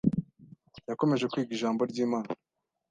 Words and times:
yakomeje 0.89 1.25
kwiga 1.31 1.51
Ijambo 1.53 1.81
ry’Imana 1.91 2.29